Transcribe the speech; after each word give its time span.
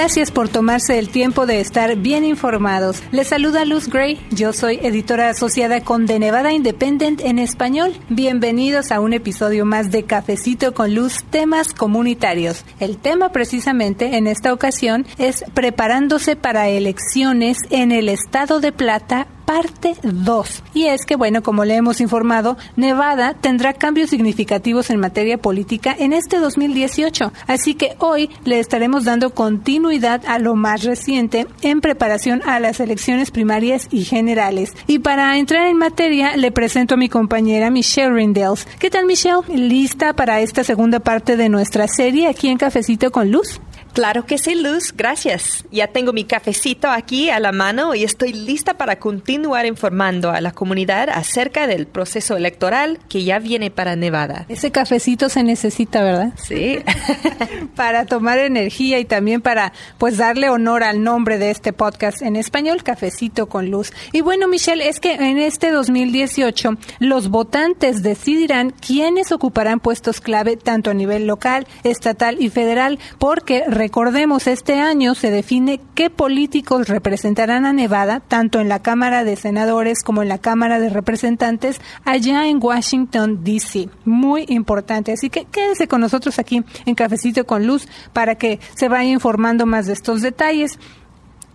Gracias 0.00 0.30
por 0.30 0.48
tomarse 0.48 0.96
el 1.00 1.08
tiempo 1.08 1.44
de 1.44 1.58
estar 1.58 1.96
bien 1.96 2.24
informados. 2.24 3.02
Les 3.10 3.26
saluda 3.26 3.64
Luz 3.64 3.88
Gray. 3.88 4.24
Yo 4.30 4.52
soy 4.52 4.78
editora 4.80 5.28
asociada 5.28 5.82
con 5.82 6.06
The 6.06 6.20
Nevada 6.20 6.52
Independent 6.52 7.20
en 7.20 7.40
español. 7.40 7.92
Bienvenidos 8.08 8.92
a 8.92 9.00
un 9.00 9.12
episodio 9.12 9.64
más 9.64 9.90
de 9.90 10.04
Cafecito 10.04 10.72
con 10.72 10.94
Luz, 10.94 11.24
temas 11.30 11.74
comunitarios. 11.74 12.64
El 12.78 12.96
tema 12.96 13.32
precisamente 13.32 14.16
en 14.16 14.28
esta 14.28 14.52
ocasión 14.52 15.04
es 15.18 15.44
preparándose 15.52 16.36
para 16.36 16.68
elecciones 16.68 17.58
en 17.70 17.90
el 17.90 18.08
estado 18.08 18.60
de 18.60 18.70
Plata 18.70 19.26
parte 19.48 19.94
2. 20.02 20.62
Y 20.74 20.88
es 20.88 21.06
que, 21.06 21.16
bueno, 21.16 21.42
como 21.42 21.64
le 21.64 21.74
hemos 21.74 22.02
informado, 22.02 22.58
Nevada 22.76 23.32
tendrá 23.32 23.72
cambios 23.72 24.10
significativos 24.10 24.90
en 24.90 25.00
materia 25.00 25.38
política 25.38 25.96
en 25.98 26.12
este 26.12 26.38
2018. 26.38 27.32
Así 27.46 27.72
que 27.72 27.96
hoy 27.98 28.28
le 28.44 28.58
estaremos 28.58 29.06
dando 29.06 29.30
continuidad 29.30 30.20
a 30.26 30.38
lo 30.38 30.54
más 30.54 30.82
reciente 30.82 31.46
en 31.62 31.80
preparación 31.80 32.42
a 32.44 32.60
las 32.60 32.78
elecciones 32.78 33.30
primarias 33.30 33.88
y 33.90 34.04
generales. 34.04 34.74
Y 34.86 34.98
para 34.98 35.38
entrar 35.38 35.66
en 35.66 35.78
materia, 35.78 36.36
le 36.36 36.52
presento 36.52 36.96
a 36.96 36.98
mi 36.98 37.08
compañera 37.08 37.70
Michelle 37.70 38.12
Rindels. 38.12 38.66
¿Qué 38.78 38.90
tal, 38.90 39.06
Michelle? 39.06 39.40
¿Lista 39.48 40.12
para 40.12 40.42
esta 40.42 40.62
segunda 40.62 41.00
parte 41.00 41.38
de 41.38 41.48
nuestra 41.48 41.88
serie 41.88 42.28
aquí 42.28 42.48
en 42.48 42.58
Cafecito 42.58 43.10
con 43.10 43.30
Luz? 43.30 43.62
Claro 43.98 44.26
que 44.26 44.38
sí, 44.38 44.54
Luz, 44.54 44.94
gracias. 44.96 45.64
Ya 45.72 45.88
tengo 45.88 46.12
mi 46.12 46.22
cafecito 46.22 46.88
aquí 46.88 47.30
a 47.30 47.40
la 47.40 47.50
mano 47.50 47.96
y 47.96 48.04
estoy 48.04 48.32
lista 48.32 48.74
para 48.74 49.00
continuar 49.00 49.66
informando 49.66 50.30
a 50.30 50.40
la 50.40 50.52
comunidad 50.52 51.08
acerca 51.10 51.66
del 51.66 51.88
proceso 51.88 52.36
electoral 52.36 53.00
que 53.08 53.24
ya 53.24 53.40
viene 53.40 53.72
para 53.72 53.96
Nevada. 53.96 54.46
Ese 54.48 54.70
cafecito 54.70 55.28
se 55.28 55.42
necesita, 55.42 56.04
¿verdad? 56.04 56.32
Sí. 56.36 56.78
para 57.74 58.06
tomar 58.06 58.38
energía 58.38 59.00
y 59.00 59.04
también 59.04 59.40
para 59.40 59.72
pues 59.98 60.16
darle 60.16 60.48
honor 60.48 60.84
al 60.84 61.02
nombre 61.02 61.38
de 61.38 61.50
este 61.50 61.72
podcast 61.72 62.22
en 62.22 62.36
español, 62.36 62.84
Cafecito 62.84 63.48
con 63.48 63.68
Luz. 63.68 63.92
Y 64.12 64.20
bueno, 64.20 64.46
Michelle, 64.46 64.88
es 64.88 65.00
que 65.00 65.14
en 65.14 65.38
este 65.38 65.72
2018 65.72 66.76
los 67.00 67.30
votantes 67.30 68.04
decidirán 68.04 68.70
quiénes 68.70 69.32
ocuparán 69.32 69.80
puestos 69.80 70.20
clave 70.20 70.56
tanto 70.56 70.92
a 70.92 70.94
nivel 70.94 71.26
local, 71.26 71.66
estatal 71.82 72.36
y 72.40 72.48
federal, 72.48 73.00
porque 73.18 73.64
Recordemos, 73.88 74.46
este 74.48 74.80
año 74.80 75.14
se 75.14 75.30
define 75.30 75.80
qué 75.94 76.10
políticos 76.10 76.88
representarán 76.88 77.64
a 77.64 77.72
Nevada, 77.72 78.20
tanto 78.20 78.60
en 78.60 78.68
la 78.68 78.82
Cámara 78.82 79.24
de 79.24 79.34
Senadores 79.34 80.02
como 80.04 80.20
en 80.20 80.28
la 80.28 80.36
Cámara 80.36 80.78
de 80.78 80.90
Representantes, 80.90 81.80
allá 82.04 82.48
en 82.48 82.62
Washington, 82.62 83.42
D.C. 83.44 83.88
Muy 84.04 84.44
importante. 84.48 85.12
Así 85.12 85.30
que 85.30 85.46
quédese 85.46 85.88
con 85.88 86.02
nosotros 86.02 86.38
aquí 86.38 86.62
en 86.84 86.94
Cafecito 86.94 87.46
con 87.46 87.66
Luz 87.66 87.88
para 88.12 88.34
que 88.34 88.60
se 88.74 88.90
vaya 88.90 89.08
informando 89.08 89.64
más 89.64 89.86
de 89.86 89.94
estos 89.94 90.20
detalles. 90.20 90.78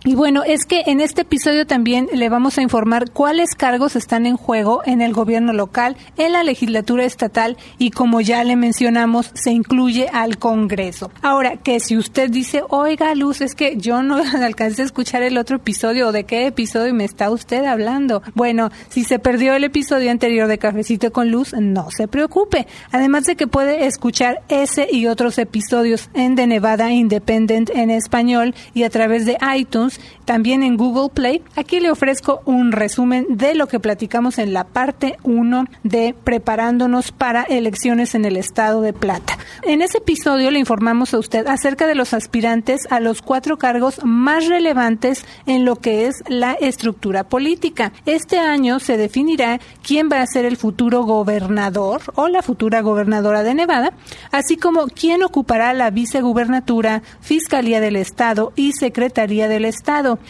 Y 0.06 0.16
bueno, 0.16 0.42
es 0.44 0.66
que 0.66 0.82
en 0.84 1.00
este 1.00 1.22
episodio 1.22 1.66
también 1.66 2.10
le 2.12 2.28
vamos 2.28 2.58
a 2.58 2.62
informar 2.62 3.10
cuáles 3.10 3.54
cargos 3.54 3.96
están 3.96 4.26
en 4.26 4.36
juego 4.36 4.82
en 4.84 5.00
el 5.00 5.14
gobierno 5.14 5.54
local, 5.54 5.96
en 6.18 6.32
la 6.32 6.42
legislatura 6.42 7.04
estatal 7.06 7.56
y 7.78 7.90
como 7.90 8.20
ya 8.20 8.44
le 8.44 8.54
mencionamos, 8.54 9.30
se 9.32 9.50
incluye 9.50 10.08
al 10.12 10.36
Congreso. 10.36 11.10
Ahora, 11.22 11.56
que 11.56 11.80
si 11.80 11.96
usted 11.96 12.28
dice, 12.28 12.64
oiga, 12.68 13.14
Luz, 13.14 13.40
es 13.40 13.54
que 13.54 13.78
yo 13.78 14.02
no 14.02 14.16
alcancé 14.42 14.82
a 14.82 14.84
escuchar 14.84 15.22
el 15.22 15.38
otro 15.38 15.56
episodio 15.56 16.08
o 16.08 16.12
de 16.12 16.24
qué 16.24 16.48
episodio 16.48 16.92
me 16.92 17.04
está 17.04 17.30
usted 17.30 17.64
hablando. 17.64 18.22
Bueno, 18.34 18.70
si 18.90 19.04
se 19.04 19.18
perdió 19.18 19.54
el 19.54 19.64
episodio 19.64 20.10
anterior 20.10 20.48
de 20.48 20.58
Cafecito 20.58 21.12
con 21.12 21.30
Luz, 21.30 21.54
no 21.54 21.90
se 21.90 22.08
preocupe. 22.08 22.66
Además 22.92 23.24
de 23.24 23.36
que 23.36 23.46
puede 23.46 23.86
escuchar 23.86 24.42
ese 24.50 24.86
y 24.92 25.06
otros 25.06 25.38
episodios 25.38 26.10
en 26.12 26.36
The 26.36 26.46
Nevada 26.46 26.92
Independent 26.92 27.70
en 27.70 27.88
español 27.88 28.54
y 28.74 28.82
a 28.82 28.90
través 28.90 29.24
de 29.24 29.38
iTunes 29.56 29.93
también 30.24 30.62
en 30.62 30.76
Google 30.76 31.10
Play. 31.12 31.42
Aquí 31.56 31.80
le 31.80 31.90
ofrezco 31.90 32.40
un 32.44 32.72
resumen 32.72 33.26
de 33.28 33.54
lo 33.54 33.66
que 33.66 33.80
platicamos 33.80 34.38
en 34.38 34.52
la 34.52 34.64
parte 34.64 35.16
1 35.22 35.66
de 35.82 36.14
preparándonos 36.24 37.12
para 37.12 37.42
elecciones 37.42 38.14
en 38.14 38.24
el 38.24 38.36
estado 38.36 38.80
de 38.80 38.92
Plata. 38.92 39.38
En 39.62 39.82
ese 39.82 39.98
episodio 39.98 40.50
le 40.50 40.58
informamos 40.58 41.14
a 41.14 41.18
usted 41.18 41.46
acerca 41.46 41.86
de 41.86 41.94
los 41.94 42.14
aspirantes 42.14 42.86
a 42.90 43.00
los 43.00 43.22
cuatro 43.22 43.58
cargos 43.58 44.04
más 44.04 44.46
relevantes 44.46 45.24
en 45.46 45.64
lo 45.64 45.76
que 45.76 46.06
es 46.06 46.22
la 46.28 46.52
estructura 46.54 47.24
política. 47.24 47.92
Este 48.06 48.38
año 48.38 48.80
se 48.80 48.96
definirá 48.96 49.60
quién 49.82 50.08
va 50.10 50.20
a 50.20 50.26
ser 50.26 50.44
el 50.44 50.56
futuro 50.56 51.04
gobernador 51.04 52.02
o 52.14 52.28
la 52.28 52.42
futura 52.42 52.80
gobernadora 52.80 53.42
de 53.42 53.54
Nevada, 53.54 53.92
así 54.32 54.56
como 54.56 54.86
quién 54.86 55.22
ocupará 55.22 55.72
la 55.74 55.90
vicegubernatura, 55.90 57.02
Fiscalía 57.20 57.80
del 57.80 57.96
Estado 57.96 58.52
y 58.56 58.72
Secretaría 58.72 59.48
del 59.48 59.64
Estado 59.64 59.83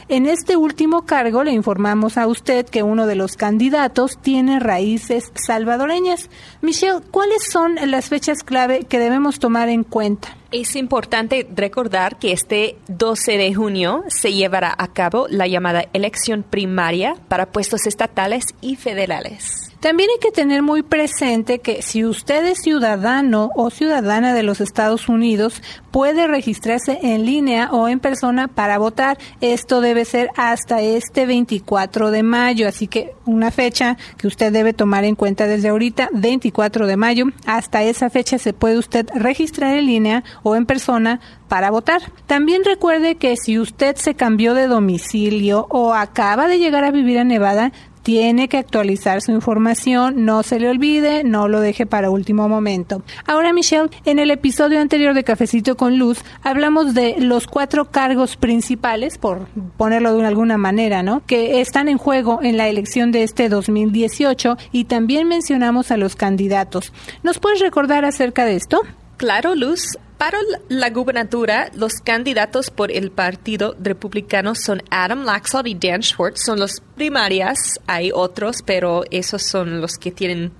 en 0.08 0.26
este 0.26 0.56
último 0.56 1.02
cargo 1.02 1.44
le 1.44 1.52
informamos 1.52 2.18
a 2.18 2.26
usted 2.26 2.66
que 2.66 2.82
uno 2.82 3.06
de 3.06 3.14
los 3.14 3.36
candidatos 3.36 4.18
tiene 4.20 4.58
raíces 4.58 5.30
salvadoreñas. 5.34 6.28
Michelle, 6.60 7.00
¿cuáles 7.10 7.44
son 7.50 7.76
las 7.86 8.08
fechas 8.08 8.42
clave 8.42 8.84
que 8.88 8.98
debemos 8.98 9.38
tomar 9.38 9.68
en 9.68 9.84
cuenta? 9.84 10.36
Es 10.56 10.76
importante 10.76 11.48
recordar 11.52 12.16
que 12.16 12.30
este 12.30 12.76
12 12.86 13.38
de 13.38 13.52
junio 13.52 14.04
se 14.06 14.32
llevará 14.32 14.72
a 14.78 14.86
cabo 14.86 15.26
la 15.28 15.48
llamada 15.48 15.86
elección 15.92 16.44
primaria 16.44 17.16
para 17.26 17.50
puestos 17.50 17.88
estatales 17.88 18.44
y 18.60 18.76
federales. 18.76 19.74
También 19.84 20.08
hay 20.08 20.18
que 20.18 20.30
tener 20.30 20.62
muy 20.62 20.82
presente 20.82 21.58
que 21.58 21.82
si 21.82 22.06
usted 22.06 22.42
es 22.46 22.62
ciudadano 22.62 23.50
o 23.54 23.68
ciudadana 23.68 24.32
de 24.32 24.42
los 24.42 24.62
Estados 24.62 25.10
Unidos, 25.10 25.60
puede 25.90 26.26
registrarse 26.26 27.00
en 27.02 27.26
línea 27.26 27.68
o 27.70 27.86
en 27.86 28.00
persona 28.00 28.48
para 28.48 28.78
votar. 28.78 29.18
Esto 29.42 29.82
debe 29.82 30.06
ser 30.06 30.30
hasta 30.36 30.80
este 30.80 31.26
24 31.26 32.10
de 32.10 32.22
mayo, 32.22 32.66
así 32.66 32.88
que 32.88 33.12
una 33.26 33.50
fecha 33.50 33.98
que 34.16 34.26
usted 34.26 34.52
debe 34.54 34.72
tomar 34.72 35.04
en 35.04 35.16
cuenta 35.16 35.46
desde 35.46 35.68
ahorita, 35.68 36.08
24 36.14 36.86
de 36.86 36.96
mayo. 36.96 37.26
Hasta 37.44 37.82
esa 37.82 38.08
fecha 38.08 38.38
se 38.38 38.54
puede 38.54 38.78
usted 38.78 39.06
registrar 39.14 39.76
en 39.76 39.84
línea 39.84 40.24
o 40.44 40.54
en 40.54 40.66
persona 40.66 41.18
para 41.48 41.72
votar. 41.72 42.00
También 42.26 42.62
recuerde 42.64 43.16
que 43.16 43.36
si 43.36 43.58
usted 43.58 43.96
se 43.96 44.14
cambió 44.14 44.54
de 44.54 44.68
domicilio 44.68 45.66
o 45.70 45.94
acaba 45.94 46.46
de 46.46 46.60
llegar 46.60 46.84
a 46.84 46.92
vivir 46.92 47.18
a 47.18 47.24
Nevada, 47.24 47.72
tiene 48.04 48.48
que 48.48 48.58
actualizar 48.58 49.22
su 49.22 49.32
información, 49.32 50.26
no 50.26 50.42
se 50.42 50.60
le 50.60 50.68
olvide, 50.68 51.24
no 51.24 51.48
lo 51.48 51.60
deje 51.60 51.86
para 51.86 52.10
último 52.10 52.48
momento. 52.48 53.02
Ahora, 53.26 53.54
Michelle, 53.54 53.88
en 54.04 54.18
el 54.18 54.30
episodio 54.30 54.78
anterior 54.80 55.14
de 55.14 55.24
Cafecito 55.24 55.76
con 55.76 55.98
Luz, 55.98 56.22
hablamos 56.42 56.92
de 56.92 57.16
los 57.18 57.46
cuatro 57.46 57.86
cargos 57.86 58.36
principales, 58.36 59.16
por 59.16 59.46
ponerlo 59.78 60.16
de 60.18 60.26
alguna 60.26 60.58
manera, 60.58 61.02
¿no? 61.02 61.22
Que 61.24 61.62
están 61.62 61.88
en 61.88 61.96
juego 61.96 62.40
en 62.42 62.58
la 62.58 62.68
elección 62.68 63.10
de 63.10 63.22
este 63.22 63.48
2018 63.48 64.58
y 64.70 64.84
también 64.84 65.26
mencionamos 65.26 65.90
a 65.90 65.96
los 65.96 66.14
candidatos. 66.14 66.92
¿Nos 67.22 67.38
puedes 67.38 67.60
recordar 67.60 68.04
acerca 68.04 68.44
de 68.44 68.56
esto? 68.56 68.82
Claro, 69.16 69.54
Luz. 69.54 69.96
Para 70.18 70.38
la 70.68 70.90
gubernatura, 70.90 71.70
los 71.74 71.94
candidatos 71.94 72.70
por 72.70 72.92
el 72.92 73.10
Partido 73.10 73.74
Republicano 73.80 74.54
son 74.54 74.82
Adam 74.90 75.24
Laxalt 75.24 75.66
y 75.66 75.74
Dan 75.74 76.02
Schwartz. 76.02 76.44
Son 76.44 76.60
los 76.60 76.80
primarias. 76.94 77.80
Hay 77.86 78.10
otros, 78.14 78.58
pero 78.64 79.02
esos 79.10 79.42
son 79.42 79.80
los 79.80 79.98
que 79.98 80.12
tienen 80.12 80.52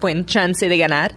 buen 0.00 0.24
chance 0.24 0.68
de 0.68 0.78
ganar. 0.78 1.14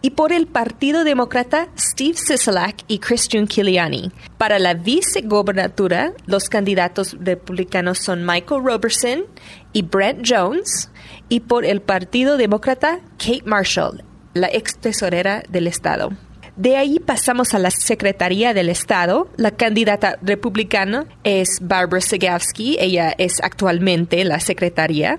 Y 0.00 0.10
por 0.10 0.32
el 0.32 0.46
Partido 0.46 1.02
Demócrata, 1.02 1.68
Steve 1.78 2.16
Sisolak 2.16 2.84
y 2.88 2.98
Christian 2.98 3.46
Kiliani. 3.46 4.12
Para 4.38 4.58
la 4.58 4.74
vicegobernatura, 4.74 6.12
los 6.26 6.48
candidatos 6.48 7.16
republicanos 7.18 7.98
son 7.98 8.24
Michael 8.24 8.62
Robertson 8.64 9.24
y 9.72 9.82
Brent 9.82 10.24
Jones. 10.28 10.90
Y 11.28 11.40
por 11.40 11.64
el 11.64 11.80
Partido 11.80 12.36
Demócrata, 12.36 13.00
Kate 13.18 13.44
Marshall, 13.44 14.04
la 14.34 14.48
ex 14.52 14.78
tesorera 14.78 15.42
del 15.48 15.66
Estado. 15.66 16.12
De 16.56 16.76
ahí 16.76 17.00
pasamos 17.00 17.52
a 17.52 17.58
la 17.58 17.72
Secretaría 17.72 18.54
del 18.54 18.68
Estado. 18.68 19.28
La 19.36 19.50
candidata 19.50 20.18
republicana 20.22 21.06
es 21.24 21.58
Barbara 21.60 22.00
Segavsky. 22.00 22.76
Ella 22.78 23.12
es 23.18 23.40
actualmente 23.42 24.24
la 24.24 24.38
secretaria. 24.38 25.18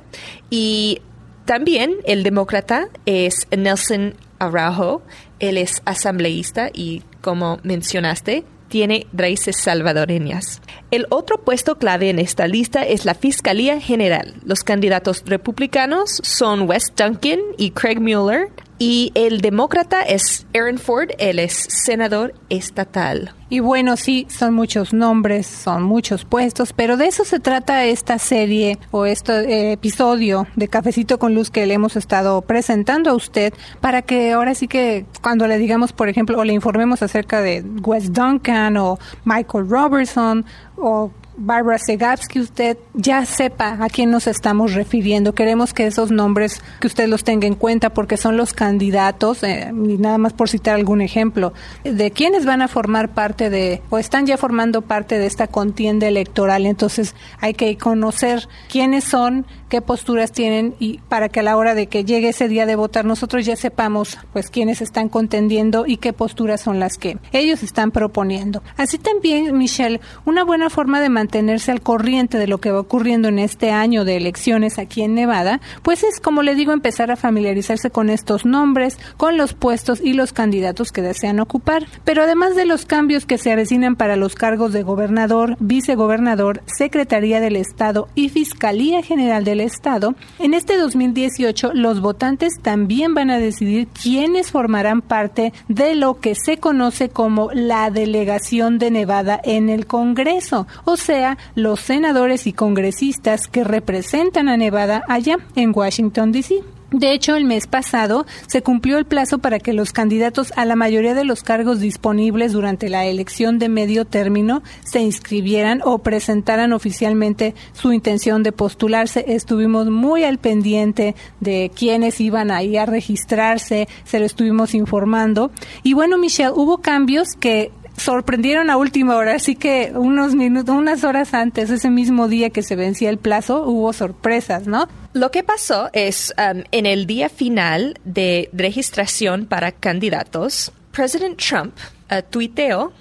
Y 0.50 1.02
también 1.44 1.96
el 2.06 2.24
demócrata 2.24 2.88
es 3.06 3.48
Nelson 3.56 4.16
Araujo. 4.40 5.02
Él 5.40 5.58
es 5.58 5.82
asambleísta 5.84 6.70
y, 6.74 7.04
como 7.22 7.60
mencionaste, 7.64 8.46
tiene 8.70 9.08
raíces 9.14 9.58
salvadoreñas. 9.58 10.62
El 10.90 11.06
otro 11.10 11.44
puesto 11.44 11.78
clave 11.78 12.10
en 12.10 12.20
esta 12.20 12.48
lista 12.48 12.84
es 12.84 13.06
la 13.06 13.14
Fiscalía 13.14 13.80
General. 13.80 14.36
Los 14.44 14.64
candidatos 14.64 15.24
republicanos 15.26 16.20
son 16.24 16.68
Wes 16.68 16.94
Duncan 16.96 17.40
y 17.58 17.72
Craig 17.72 18.00
Mueller. 18.00 18.50
Y 18.78 19.12
el 19.16 19.40
demócrata 19.40 20.02
es 20.02 20.46
Aaron 20.54 20.78
Ford, 20.78 21.12
él 21.18 21.40
es 21.40 21.54
senador 21.54 22.34
estatal. 22.50 23.34
Y 23.48 23.60
bueno, 23.62 23.96
sí, 23.96 24.28
son 24.30 24.54
muchos 24.54 24.92
nombres, 24.92 25.48
son 25.48 25.84
muchos 25.84 26.26
puestos, 26.26 26.74
pero 26.74 26.98
de 26.98 27.08
eso 27.08 27.24
se 27.24 27.40
trata 27.40 27.86
esta 27.86 28.20
serie 28.20 28.80
o 28.92 29.06
este 29.06 29.34
eh, 29.34 29.72
episodio 29.74 30.48
de 30.56 30.68
Cafecito 30.68 31.20
con 31.20 31.34
Luz 31.34 31.52
que 31.52 31.66
le 31.66 31.76
hemos 31.76 31.96
estado 31.96 32.42
presentando 32.42 33.12
a 33.12 33.14
usted 33.14 33.54
para 33.80 34.02
que 34.02 34.34
ahora 34.34 34.56
sí 34.56 34.68
que 34.68 35.06
cuando 35.22 35.48
le 35.48 35.58
digamos, 35.58 35.94
por 35.94 36.10
ejemplo, 36.10 36.38
o 36.38 36.44
le 36.44 36.54
informemos 36.54 37.02
acerca 37.02 37.42
de 37.42 37.64
Wes 37.84 38.12
Duncan 38.12 38.76
o 38.78 39.00
Michael 39.24 39.70
Robertson 39.70 40.44
o 40.76 41.12
Barbara 41.38 41.78
Segapsky, 41.78 42.40
usted 42.40 42.78
ya 42.94 43.26
sepa 43.26 43.78
a 43.82 43.90
quién 43.90 44.10
nos 44.10 44.28
estamos 44.28 44.74
refiriendo. 44.74 45.34
Queremos 45.34 45.74
que 45.74 45.86
esos 45.86 46.12
nombres, 46.12 46.62
que 46.80 46.88
usted 46.88 47.08
los 47.08 47.24
tenga 47.24 47.48
en 47.48 47.56
cuenta 47.56 47.90
porque 47.90 48.18
son 48.18 48.38
los 48.38 48.54
candidatos, 48.54 49.44
eh, 49.44 49.72
y 49.72 49.98
nada 49.98 50.18
más 50.18 50.34
por 50.34 50.50
citar 50.50 50.76
algún 50.76 51.02
ejemplo, 51.02 51.54
de 51.84 52.12
quienes 52.12 52.46
van 52.46 52.62
a 52.62 52.68
formar 52.68 53.14
parte 53.14 53.50
de, 53.50 53.82
o 53.90 53.98
están 53.98 54.26
ya 54.26 54.38
formando 54.38 54.82
parte 54.82 55.20
de 55.20 55.26
esta 55.26 55.48
contienda 55.48 56.08
electoral. 56.08 56.66
Entonces 56.66 57.16
hay 57.40 57.54
que 57.54 57.78
conocer 57.78 58.48
quiénes 58.70 59.04
son, 59.04 59.46
qué 59.70 59.82
posturas 59.82 60.32
tienen 60.32 60.76
y 60.80 61.00
para 61.10 61.30
que 61.30 61.40
a 61.40 61.44
la 61.44 61.58
hora 61.58 61.76
de 61.76 61.88
que 61.88 62.06
llegue 62.06 62.30
ese 62.30 62.48
día 62.48 62.66
de 62.66 62.76
votar 62.76 63.04
nosotros 63.06 63.46
ya 63.46 63.56
sepamos 63.56 64.18
pues 64.32 64.50
quiénes 64.50 64.82
están 64.82 65.10
contendiendo 65.10 65.86
y 65.88 65.98
qué 65.98 66.14
posturas 66.14 66.62
son 66.62 66.80
las 66.80 66.98
que 66.98 67.18
ellos 67.32 67.64
están 67.64 67.92
proponiendo. 67.92 68.62
Así 68.78 68.98
también, 68.98 69.58
Michelle, 69.58 70.00
una 70.26 70.44
buena 70.44 70.70
forma 70.70 71.02
de 71.02 71.10
mantenerse 71.26 71.72
al 71.72 71.82
corriente 71.82 72.38
de 72.38 72.46
lo 72.46 72.60
que 72.60 72.70
va 72.70 72.82
ocurriendo 72.82 73.30
en 73.30 73.40
este 73.40 73.72
año 73.72 74.06
de 74.06 74.16
elecciones 74.16 74.78
aquí 74.78 75.02
en 75.02 75.16
Nevada, 75.16 75.60
pues 75.82 76.04
es 76.04 76.20
como 76.20 76.44
le 76.44 76.54
digo 76.54 76.72
empezar 76.72 77.10
a 77.10 77.16
familiarizarse 77.16 77.90
con 77.90 78.12
estos 78.12 78.46
nombres, 78.46 79.00
con 79.18 79.36
los 79.36 79.54
puestos 79.54 80.02
y 80.02 80.14
los 80.14 80.34
candidatos 80.34 80.92
que 80.92 81.02
desean 81.02 81.40
ocupar. 81.40 81.88
Pero 82.04 82.22
además 82.22 82.56
de 82.56 82.66
los 82.66 82.86
cambios 82.86 83.26
que 83.26 83.40
se 83.40 83.52
avecinan 83.52 83.96
para 83.96 84.18
los 84.18 84.36
cargos 84.36 84.72
de 84.72 84.84
gobernador, 84.84 85.58
vicegobernador, 85.60 86.62
Secretaría 86.68 87.40
del 87.40 87.56
Estado 87.56 88.08
y 88.14 88.30
Fiscalía 88.30 89.02
General 89.02 89.44
del 89.44 89.62
Estado, 89.62 90.14
en 90.38 90.54
este 90.54 90.78
2018 90.78 91.72
los 91.74 92.02
votantes 92.02 92.54
también 92.62 93.16
van 93.16 93.32
a 93.32 93.40
decidir 93.40 93.88
quiénes 93.88 94.52
formarán 94.52 95.02
parte 95.02 95.54
de 95.70 95.96
lo 95.96 96.20
que 96.20 96.36
se 96.36 96.58
conoce 96.58 97.10
como 97.10 97.50
la 97.52 97.90
delegación 97.90 98.78
de 98.78 98.92
Nevada 98.92 99.42
en 99.44 99.70
el 99.70 99.88
Congreso, 99.88 100.68
o 100.84 100.98
sea, 100.98 101.15
los 101.56 101.80
senadores 101.80 102.48
y 102.48 102.54
congresistas 102.54 103.48
que 103.48 103.64
representan 103.64 104.50
a 104.50 104.58
Nevada 104.58 105.04
allá 105.08 105.38
en 105.56 105.72
Washington, 105.74 106.32
D.C. 106.32 106.64
De 106.92 107.12
hecho, 107.12 107.36
el 107.36 107.46
mes 107.46 107.68
pasado 107.68 108.26
se 108.48 108.62
cumplió 108.62 108.98
el 108.98 109.06
plazo 109.06 109.40
para 109.40 109.60
que 109.60 109.74
los 109.74 109.92
candidatos 109.92 110.54
a 110.56 110.66
la 110.66 110.76
mayoría 110.76 111.14
de 111.14 111.26
los 111.26 111.44
cargos 111.44 111.80
disponibles 111.80 112.54
durante 112.54 112.90
la 112.90 113.06
elección 113.06 113.60
de 113.60 113.70
medio 113.70 114.06
término 114.06 114.62
se 114.84 115.02
inscribieran 115.02 115.82
o 115.84 115.98
presentaran 116.00 116.74
oficialmente 116.74 117.56
su 117.74 117.92
intención 117.92 118.44
de 118.44 118.52
postularse. 118.52 119.26
Estuvimos 119.28 119.90
muy 119.90 120.24
al 120.24 120.38
pendiente 120.38 121.16
de 121.42 121.72
quiénes 121.76 122.22
iban 122.22 122.52
ahí 122.52 122.78
a 122.78 122.86
registrarse, 122.86 123.90
se 124.04 124.20
lo 124.20 124.26
estuvimos 124.26 124.76
informando. 124.76 125.52
Y 125.84 125.94
bueno, 125.94 126.18
Michelle, 126.18 126.52
hubo 126.52 126.78
cambios 126.78 127.30
que 127.38 127.72
sorprendieron 127.98 128.70
a 128.70 128.78
última 128.78 129.16
hora, 129.16 129.36
así 129.36 129.56
que 129.56 129.92
unos 129.96 130.36
minutos, 130.36 130.76
unas 130.76 131.04
horas 131.04 131.34
antes, 131.34 131.70
ese 131.70 131.90
mismo 131.90 132.28
día 132.28 132.50
que 132.50 132.62
se 132.62 132.76
vencía 132.76 133.10
el 133.10 133.18
plazo, 133.18 133.64
hubo 133.64 133.94
sorpresas, 133.94 134.68
¿no? 134.68 134.88
Lo 135.14 135.32
que 135.32 135.44
pasó 135.44 135.90
es, 135.94 136.34
um, 136.38 136.64
en 136.72 136.86
el 136.86 137.08
día 137.08 137.30
final 137.30 138.00
de 138.04 138.50
registración 138.54 139.46
para 139.46 139.72
candidatos, 139.72 140.72
President 140.92 141.38
Trump 141.38 141.74
uh, 142.12 142.22
tuiteó 142.30 142.92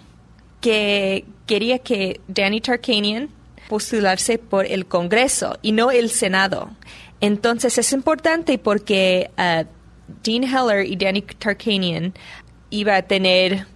que 0.60 1.24
quería 1.46 1.78
que 1.78 2.20
Danny 2.28 2.60
Tarkanian 2.60 3.28
postularse 3.68 4.38
por 4.38 4.66
el 4.66 4.86
Congreso 4.86 5.58
y 5.62 5.72
no 5.72 5.90
el 5.90 6.10
Senado. 6.10 6.70
Entonces 7.20 7.78
es 7.78 7.92
importante 7.92 8.58
porque 8.58 9.30
uh, 9.38 9.64
Dean 10.22 10.44
Heller 10.44 10.86
y 10.86 10.96
Danny 10.96 11.22
Tarkanian 11.22 12.14
iba 12.70 12.96
a 12.96 13.02
tener 13.02 13.66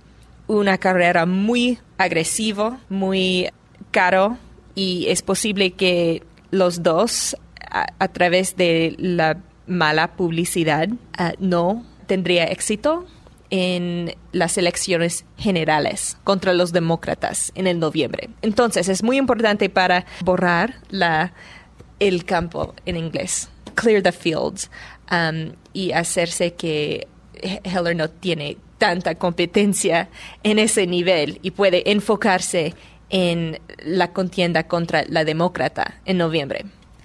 una 0.48 0.78
carrera 0.78 1.26
muy 1.26 1.78
agresiva, 1.98 2.80
muy 2.88 3.48
caro 3.90 4.38
y 4.74 5.06
es 5.08 5.22
posible 5.22 5.72
que 5.72 6.22
los 6.50 6.82
dos 6.82 7.36
a, 7.70 8.08
través 8.08 8.56
de 8.56 8.94
la 8.98 9.38
mala 9.66 10.16
publicidad 10.16 10.88
ah, 11.16 11.34
no 11.38 11.84
tendría 12.06 12.44
éxito 12.44 13.06
en 13.50 14.14
las 14.32 14.58
elecciones 14.58 15.24
generales 15.36 16.18
contra 16.24 16.52
los 16.52 16.72
demócratas 16.72 17.52
en 17.54 17.66
el 17.66 17.78
noviembre. 17.78 18.30
Entonces 18.42 18.88
es 18.88 19.02
muy 19.02 19.16
importante 19.16 19.68
para 19.68 20.06
borrar 20.22 20.76
la, 20.90 21.32
el 21.98 22.24
campo 22.24 22.74
en 22.86 22.96
inglés, 22.96 23.48
clear 23.74 24.02
the 24.02 24.12
fields, 24.12 24.70
um, 25.10 25.52
y 25.72 25.92
hacerse 25.92 26.54
que 26.54 27.06
Heller 27.64 27.96
no 27.96 28.08
tiene 28.08 28.56
tanta 28.78 29.16
competencia 29.16 30.08
en 30.42 30.58
ese 30.58 30.86
nivel 30.86 31.38
y 31.42 31.50
puede 31.50 31.90
enfocarse 31.90 32.74
en 33.10 33.58
la 33.84 34.12
contienda 34.12 34.64
contra 34.64 35.04
la 35.08 35.24
demócrata 35.24 36.00
en 36.04 36.18
noviembre. 36.18 36.64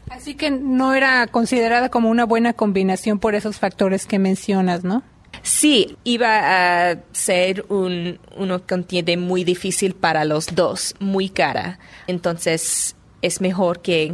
Así 0.09 0.35
que 0.35 0.51
no 0.51 0.93
era 0.93 1.25
considerada 1.27 1.89
como 1.89 2.09
una 2.09 2.25
buena 2.25 2.53
combinación 2.53 3.19
por 3.19 3.35
esos 3.35 3.57
factores 3.57 4.05
que 4.05 4.19
mencionas, 4.19 4.83
¿no? 4.83 5.01
Sí, 5.41 5.97
iba 6.03 6.91
a 6.91 6.97
ser 7.11 7.65
un, 7.69 8.19
una 8.37 8.59
contienda 8.59 9.17
muy 9.17 9.43
difícil 9.43 9.95
para 9.95 10.23
los 10.23 10.53
dos, 10.53 10.95
muy 10.99 11.29
cara. 11.29 11.79
Entonces 12.07 12.95
es 13.21 13.41
mejor 13.41 13.81
que 13.81 14.13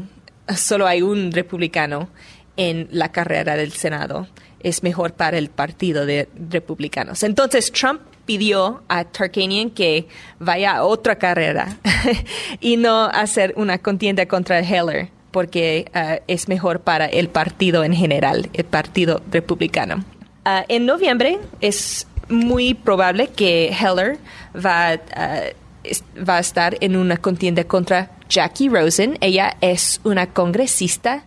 solo 0.55 0.87
hay 0.87 1.01
un 1.01 1.31
republicano 1.31 2.09
en 2.55 2.87
la 2.91 3.11
carrera 3.11 3.55
del 3.57 3.73
Senado 3.73 4.27
es 4.61 4.83
mejor 4.83 5.13
para 5.13 5.37
el 5.37 5.49
partido 5.49 6.05
de 6.05 6.27
republicanos. 6.49 7.23
Entonces 7.23 7.71
Trump 7.71 8.01
pidió 8.25 8.83
a 8.87 9.05
Tarkanian 9.05 9.71
que 9.71 10.07
vaya 10.39 10.75
a 10.75 10.83
otra 10.83 11.15
carrera 11.15 11.77
y 12.59 12.77
no 12.77 13.05
hacer 13.05 13.53
una 13.55 13.79
contienda 13.79 14.27
contra 14.27 14.59
Heller 14.59 15.09
porque 15.31 15.89
uh, 15.95 16.21
es 16.27 16.47
mejor 16.47 16.81
para 16.81 17.05
el 17.05 17.29
partido 17.29 17.83
en 17.83 17.93
general, 17.93 18.49
el 18.53 18.65
partido 18.65 19.21
republicano. 19.31 20.03
Uh, 20.45 20.63
en 20.67 20.85
noviembre 20.85 21.39
es 21.61 22.07
muy 22.29 22.73
probable 22.73 23.29
que 23.29 23.69
Heller 23.69 24.17
va, 24.55 24.95
uh, 24.95 26.23
va 26.27 26.37
a 26.37 26.39
estar 26.39 26.77
en 26.81 26.95
una 26.95 27.17
contienda 27.17 27.63
contra 27.63 28.11
Jackie 28.29 28.69
Rosen. 28.69 29.17
Ella 29.21 29.55
es 29.61 30.01
una 30.03 30.27
congresista, 30.27 31.23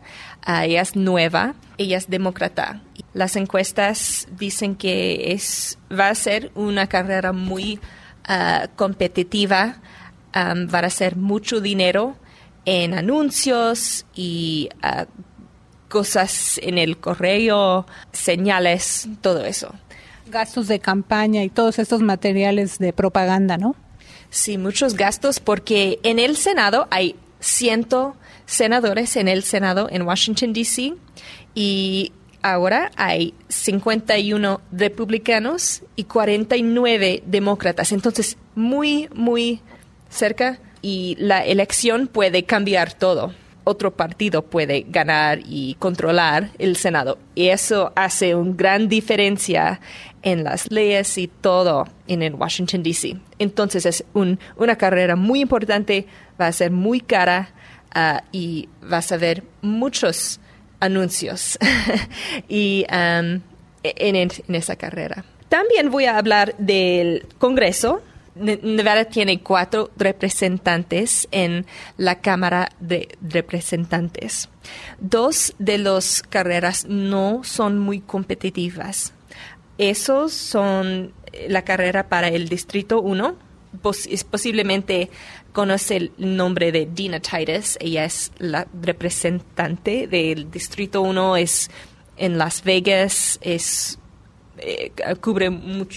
ella 0.47 0.83
es 0.83 0.97
nueva, 0.97 1.55
ella 1.83 1.99
es 1.99 2.09
demócrata 2.09 2.83
las 3.15 3.37
encuestas 3.37 4.27
dicen 4.39 4.75
que 4.75 5.33
es, 5.33 5.79
va 5.91 6.09
a 6.09 6.15
ser 6.15 6.51
una 6.55 6.87
carrera 6.87 7.33
muy 7.33 7.79
ah, 8.25 8.69
competitiva, 8.77 9.81
va 10.35 10.79
a 10.79 10.91
ser 10.91 11.17
mucho 11.17 11.61
dinero 11.61 12.17
en 12.65 12.95
anuncios 12.95 14.07
y 14.15 14.71
ah, 14.83 15.07
cosas 15.89 16.59
en 16.63 16.79
el 16.79 16.97
correo, 16.97 17.87
señales, 18.13 19.09
todo 19.21 19.45
eso. 19.45 19.75
Gastos 20.31 20.69
de 20.69 20.79
campaña 20.79 21.45
y 21.45 21.51
todos 21.51 21.79
estos 21.79 22.01
materiales 22.01 22.79
de 22.79 22.95
propaganda, 22.95 23.59
¿no? 23.59 23.77
Sí, 24.31 24.57
muchos 24.57 24.95
gastos 24.95 25.41
porque 25.41 25.99
en 26.03 26.19
el 26.19 26.37
Senado 26.37 26.89
hay 26.91 27.17
ciento 27.41 28.17
senadores 28.47 29.17
en 29.17 29.29
el 29.29 29.43
Senado 29.43 29.89
en 29.91 30.03
Washington, 30.03 30.53
D.C. 30.53 30.95
y 31.55 32.13
ahora 32.43 32.91
hay 32.97 33.35
51 33.49 34.61
republicanos 34.73 35.83
y 35.97 36.05
49 36.05 37.23
demócratas. 37.27 37.93
Entonces, 37.93 38.37
muy, 38.55 39.09
muy 39.15 39.61
cerca 40.09 40.59
y 40.83 41.17
la 41.19 41.45
elección 41.45 42.09
puede 42.09 42.45
cambiar 42.45 42.93
todo. 42.93 43.33
Otro 43.65 43.95
partido 43.95 44.43
puede 44.43 44.85
ganar 44.89 45.39
y 45.45 45.75
controlar 45.79 46.51
el 46.59 46.77
Senado. 46.77 47.19
Y 47.37 47.49
eso 47.49 47.93
hace 47.95 48.35
una 48.35 48.55
gran 48.57 48.89
diferencia 48.89 49.81
en 50.23 50.43
las 50.43 50.71
leyes 50.71 51.17
y 51.17 51.29
todo 51.29 51.87
en 52.09 52.23
el 52.23 52.35
Washington, 52.35 52.83
D.C. 52.83 53.17
Entonces 53.39 53.87
es 53.87 54.05
una 54.15 54.77
carrera 54.77 55.15
muy 55.15 55.41
importante, 55.41 56.07
va 56.41 56.49
a 56.49 56.53
ser 56.53 56.73
muy 56.73 57.01
cara 57.01 57.51
ah, 57.95 58.25
y 58.33 58.69
vas 58.83 59.13
a 59.13 59.17
ver 59.17 59.45
muchos 59.63 60.41
anuncios 60.83 61.59
y 62.49 62.85
um, 62.91 63.41
en, 63.83 64.31
esa 64.49 64.77
carrera. 64.77 65.25
También 65.49 65.91
voy 65.91 66.07
a 66.07 66.19
hablar 66.19 66.55
del 66.59 67.27
Congreso 67.39 68.03
Nevada 68.35 69.05
tiene 69.05 69.41
cuatro 69.41 69.91
representantes 69.97 71.29
en 71.33 71.67
la 71.99 72.21
Cámara 72.21 72.71
de 72.81 73.19
Representantes. 73.21 74.49
Dos 74.99 75.55
de 75.59 75.77
las 75.77 76.23
carreras 76.23 76.87
no 76.89 77.45
son 77.45 77.79
muy 77.79 78.01
competitivas. 78.01 79.13
Esos 79.77 80.33
son 80.33 81.13
la 81.47 81.63
carrera 81.63 82.09
para 82.09 82.29
el 82.29 82.49
Distrito 82.49 83.03
1. 83.03 83.37
Posiblemente 83.81 85.11
conoce 85.53 85.97
el 85.97 86.13
nombre 86.19 86.73
de 86.73 86.87
Dina 86.87 87.21
Titus. 87.21 87.77
Ella 87.81 88.05
es 88.05 88.33
la 88.39 88.67
representante 88.81 90.07
del 90.07 90.51
Distrito 90.51 91.03
1. 91.03 91.37
Es 91.37 91.71
en 92.17 92.39
Las 92.39 92.63
Vegas. 92.65 93.39
Es 93.43 93.99
eh, 94.59 94.93
cubre 95.21 95.51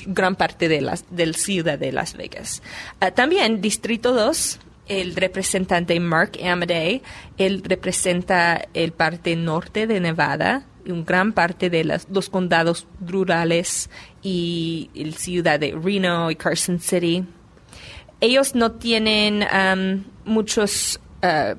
gran 0.07 0.35
parte 0.35 0.67
de 0.67 0.81
la 0.81 0.97
del 1.09 1.35
ciudad 1.35 1.77
de 1.77 1.91
Las 1.91 2.15
Vegas. 2.15 2.63
Ah, 2.99 3.11
también 3.11 3.61
Distrito 3.61 4.13
2, 4.13 4.59
el 4.87 5.15
representante 5.15 5.99
Mark 5.99 6.31
Amadei, 6.43 7.01
él 7.37 7.61
representa 7.63 8.67
el 8.73 8.91
parte 8.91 9.35
norte 9.35 9.87
de 9.87 9.99
Nevada, 9.99 10.65
un 10.87 11.05
gran 11.05 11.33
parte 11.33 11.69
de 11.69 11.83
los 11.83 12.29
condados 12.29 12.87
rurales 13.05 13.89
y 14.21 14.89
la 14.93 15.11
ciudad 15.11 15.59
de 15.59 15.71
Reno 15.71 16.31
y 16.31 16.35
Carson 16.35 16.79
City. 16.79 17.25
Ellos 18.21 18.55
no 18.55 18.73
tienen 18.73 19.45
muchos 20.25 20.99
ah, 21.21 21.55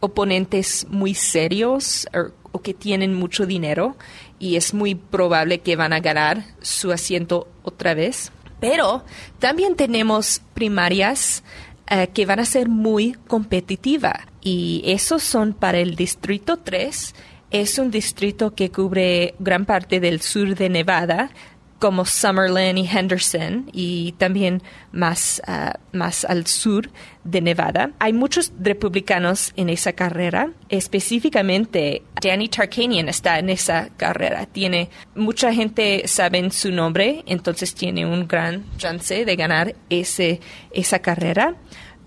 oponentes 0.00 0.86
muy 0.88 1.14
serios 1.14 2.06
o 2.52 2.62
que 2.62 2.74
tienen 2.74 3.14
mucho 3.14 3.46
dinero 3.46 3.96
y 4.38 4.56
es 4.56 4.74
muy 4.74 4.94
probable 4.94 5.58
que 5.60 5.76
van 5.76 5.92
a 5.92 6.00
ganar 6.00 6.44
su 6.60 6.92
asiento 6.92 7.48
otra 7.62 7.94
vez. 7.94 8.32
Pero 8.60 9.04
también 9.38 9.76
tenemos 9.76 10.40
primarias 10.54 11.42
eh, 11.90 12.08
que 12.12 12.26
van 12.26 12.40
a 12.40 12.44
ser 12.44 12.68
muy 12.68 13.12
competitivas 13.26 14.18
y 14.40 14.82
esos 14.86 15.22
son 15.22 15.52
para 15.52 15.78
el 15.78 15.96
Distrito 15.96 16.56
3. 16.58 17.14
Es 17.50 17.78
un 17.78 17.90
distrito 17.90 18.54
que 18.54 18.70
cubre 18.70 19.34
gran 19.38 19.66
parte 19.66 20.00
del 20.00 20.20
sur 20.20 20.56
de 20.56 20.68
Nevada, 20.68 21.30
como 21.78 22.04
Summerlin 22.04 22.78
y 22.78 22.88
Henderson 22.88 23.68
y 23.72 24.12
también 24.12 24.62
más, 24.92 25.42
ah, 25.46 25.78
más 25.92 26.24
al 26.24 26.46
sur 26.46 26.90
de 27.24 27.40
Nevada. 27.40 27.90
Hay 27.98 28.12
muchos 28.12 28.52
republicanos 28.58 29.52
en 29.56 29.68
esa 29.68 29.92
carrera, 29.92 30.50
específicamente 30.68 32.02
Danny 32.22 32.48
Tarkanian 32.48 33.08
está 33.08 33.38
en 33.38 33.50
esa 33.50 33.88
carrera. 33.96 34.46
Tiene 34.46 34.88
mucha 35.14 35.52
gente 35.52 36.06
sabe 36.06 36.50
su 36.50 36.70
nombre, 36.70 37.22
entonces 37.26 37.74
tiene 37.74 38.06
un 38.06 38.26
gran 38.26 38.64
chance 38.76 39.24
de 39.24 39.36
ganar 39.36 39.74
ese, 39.90 40.40
esa 40.70 40.98
carrera. 41.00 41.54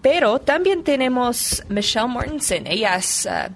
Pero 0.02 0.40
también 0.40 0.84
tenemos 0.84 1.64
Michelle 1.68 2.08
Mortensen, 2.08 2.68
ella 2.68 2.96
es 2.96 3.26
ah, 3.28 3.50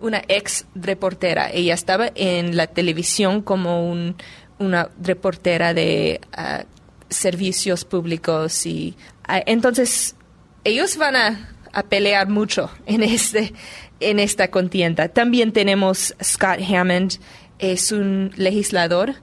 una 0.00 0.22
ex 0.28 0.66
reportera, 0.74 1.50
ella 1.50 1.74
estaba 1.74 2.10
en 2.14 2.56
la 2.56 2.68
televisión 2.68 3.42
como 3.42 3.90
un 3.90 4.16
una 4.60 4.90
reportera 5.02 5.74
de 5.74 6.20
ah, 6.32 6.64
servicios 7.08 7.84
públicos 7.84 8.66
y 8.66 8.96
ah, 9.26 9.42
entonces 9.46 10.14
ellos 10.62 10.96
van 10.96 11.16
a, 11.16 11.56
pelear 11.88 12.28
mucho 12.28 12.68
en 12.86 13.04
este 13.04 13.54
en 14.00 14.18
esta 14.18 14.50
contienda. 14.50 15.08
También 15.08 15.52
tenemos 15.52 16.16
Scott 16.22 16.58
Hammond, 16.68 17.20
es 17.60 17.92
un 17.92 18.32
legislador. 18.36 19.14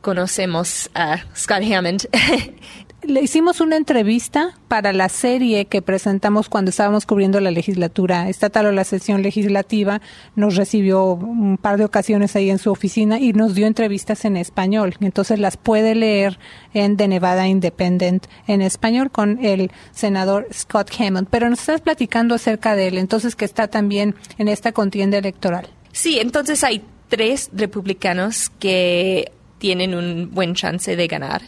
Conocemos 0.00 0.90
a 0.94 1.18
Scott 1.36 1.62
Hammond. 1.62 2.08
le 3.04 3.20
hicimos 3.20 3.60
una 3.60 3.76
entrevista 3.76 4.56
para 4.68 4.92
la 4.92 5.08
serie 5.08 5.64
que 5.64 5.82
presentamos 5.82 6.48
cuando 6.48 6.70
estábamos 6.70 7.06
cubriendo 7.06 7.40
la 7.40 7.50
legislatura 7.50 8.28
estatal 8.28 8.66
o 8.66 8.72
la 8.72 8.84
sesión 8.84 9.22
legislativa. 9.22 10.00
Nos 10.36 10.56
recibió 10.56 11.12
un 11.12 11.58
par 11.58 11.78
de 11.78 11.84
ocasiones 11.84 12.36
ahí 12.36 12.50
en 12.50 12.58
su 12.58 12.70
oficina 12.70 13.18
y 13.18 13.32
nos 13.32 13.54
dio 13.54 13.66
entrevistas 13.66 14.24
en 14.24 14.36
español. 14.36 14.94
Entonces 15.00 15.38
las 15.38 15.56
puede 15.56 15.94
leer 15.94 16.38
en 16.74 16.96
The 16.96 17.08
Nevada 17.08 17.48
Independent 17.48 18.26
en 18.46 18.62
español 18.62 19.10
con 19.10 19.44
el 19.44 19.70
senador 19.92 20.46
Scott 20.52 20.90
Hammond. 20.98 21.28
Pero 21.28 21.50
nos 21.50 21.60
estás 21.60 21.80
platicando 21.80 22.34
acerca 22.34 22.76
de 22.76 22.88
él, 22.88 22.98
entonces 22.98 23.34
que 23.34 23.44
está 23.44 23.68
también 23.68 24.14
en 24.38 24.48
esta 24.48 24.72
contienda 24.72 25.18
electoral. 25.18 25.68
Sí, 25.92 26.18
entonces 26.20 26.62
hay 26.64 26.82
tres 27.08 27.50
republicanos 27.52 28.50
que 28.58 29.32
tienen 29.58 29.94
un 29.94 30.30
buen 30.32 30.54
chance 30.54 30.96
de 30.96 31.06
ganar 31.06 31.42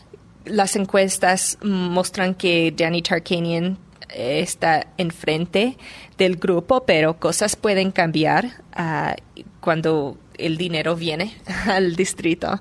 las 0.45 0.77
encuestas 0.77 1.59
muestran 1.63 2.35
que 2.35 2.73
Danny 2.77 3.03
Tarkanian 3.03 3.79
eh, 4.11 4.41
está 4.41 4.87
enfrente 4.99 5.77
del 6.19 6.37
grupo, 6.37 6.85
pero 6.85 7.19
cosas 7.19 7.57
pueden 7.57 7.91
cambiar 7.91 8.63
ah, 8.73 9.17
cuando 9.61 10.19
el 10.39 10.57
dinero 10.57 10.97
viene 10.97 11.37
al 11.67 11.97
distrito. 11.97 12.61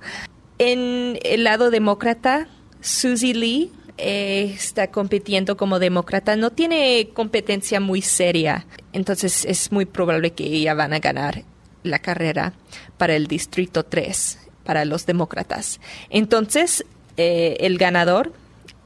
En 0.59 1.19
el 1.23 1.43
lado 1.43 1.71
demócrata, 1.71 2.47
Susie 2.81 3.33
Lee 3.33 3.71
eh, 3.97 4.53
está 4.55 4.87
compitiendo 4.87 5.57
como 5.57 5.79
demócrata. 5.79 6.35
No 6.35 6.51
tiene 6.51 7.09
competencia 7.13 7.79
muy 7.79 8.01
seria, 8.01 8.65
entonces 8.93 9.45
es 9.45 9.71
muy 9.71 9.85
probable 9.85 10.31
que 10.31 10.45
ella 10.45 10.73
van 10.73 10.93
a 10.93 10.99
ganar 10.99 11.43
la 11.83 11.99
carrera 11.99 12.53
para 12.97 13.15
el 13.15 13.27
distrito 13.27 13.83
3 13.83 14.39
para 14.63 14.85
los 14.85 15.05
demócratas. 15.05 15.79
Entonces, 16.09 16.85
eh, 17.17 17.57
el 17.59 17.77
ganador 17.77 18.33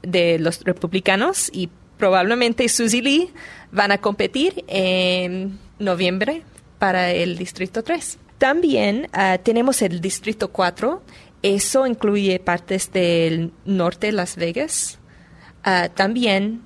de 0.02 0.38
los 0.38 0.62
republicanos 0.64 1.50
y 1.52 1.68
probablemente 1.96 2.68
Susie 2.68 3.02
Lee 3.02 3.30
van 3.72 3.92
a 3.92 3.98
competir 3.98 4.64
en 4.68 5.58
noviembre 5.78 6.42
para 6.78 7.10
el 7.10 7.36
Distrito 7.36 7.82
3. 7.82 8.18
También 8.38 9.08
ah, 9.12 9.38
tenemos 9.42 9.82
el 9.82 10.00
Distrito 10.00 10.48
4. 10.48 11.02
Eso 11.42 11.86
incluye 11.86 12.38
partes 12.38 12.92
del 12.92 13.52
norte 13.64 14.08
de 14.08 14.12
Las 14.12 14.36
Vegas. 14.36 14.98
Ah, 15.64 15.88
también 15.92 16.62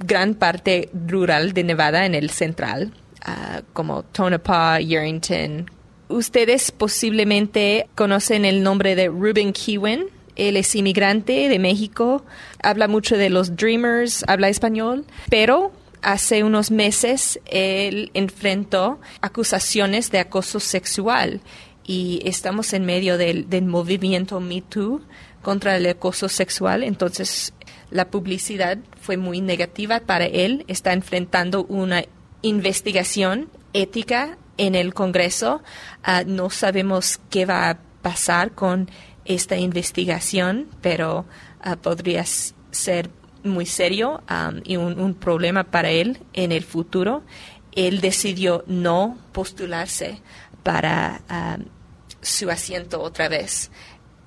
gran 0.00 0.34
parte 0.34 0.90
rural 1.06 1.52
de 1.52 1.64
Nevada 1.64 2.04
en 2.04 2.14
el 2.14 2.30
central, 2.30 2.92
ah, 3.24 3.62
como 3.72 4.02
Tonopah, 4.02 4.80
Yerington. 4.80 5.70
Ustedes 6.08 6.70
posiblemente 6.70 7.88
conocen 7.94 8.44
el 8.44 8.62
nombre 8.62 8.94
de 8.96 9.06
Ruben 9.06 9.52
Kewen 9.52 10.08
él 10.36 10.56
es 10.56 10.74
inmigrante 10.74 11.48
de 11.48 11.58
México, 11.58 12.24
habla 12.62 12.88
mucho 12.88 13.16
de 13.16 13.30
los 13.30 13.56
Dreamers, 13.56 14.24
habla 14.26 14.48
español, 14.48 15.04
pero 15.30 15.72
hace 16.02 16.44
unos 16.44 16.70
meses 16.70 17.40
él 17.46 18.10
enfrentó 18.14 19.00
acusaciones 19.20 20.10
de 20.10 20.18
acoso 20.18 20.60
sexual 20.60 21.40
y 21.84 22.20
estamos 22.24 22.72
en 22.72 22.84
medio 22.84 23.18
del, 23.18 23.46
movimiento 23.62 24.40
Me 24.40 24.62
Too 24.62 25.02
contra 25.42 25.76
el 25.76 25.86
acoso 25.86 26.28
sexual, 26.28 26.82
entonces 26.82 27.52
la 27.90 28.10
publicidad 28.10 28.78
fue 29.00 29.16
muy 29.16 29.40
negativa 29.40 30.00
para 30.00 30.24
él, 30.24 30.64
está 30.68 30.92
enfrentando 30.92 31.64
una 31.64 32.04
investigación 32.42 33.48
ética 33.72 34.38
en 34.56 34.74
el 34.74 34.94
Congreso, 34.94 35.62
ah, 36.02 36.24
no 36.26 36.48
sabemos 36.48 37.20
qué 37.30 37.44
va 37.44 37.70
a 37.70 37.78
pasar 38.02 38.52
con 38.52 38.90
esta 39.24 39.56
investigación, 39.56 40.68
pero 40.80 41.24
ah, 41.60 41.76
podría 41.76 42.24
ser 42.70 43.10
muy 43.42 43.66
serio 43.66 44.22
y 44.64 44.76
un, 44.76 45.14
problema 45.14 45.64
para 45.64 45.90
él 45.90 46.18
en 46.32 46.50
el 46.50 46.64
futuro. 46.64 47.22
Él 47.72 48.00
decidió 48.00 48.64
no 48.66 49.18
postularse 49.32 50.20
para 50.62 51.20
su 52.22 52.50
asiento 52.50 53.02
otra 53.02 53.28
vez. 53.28 53.70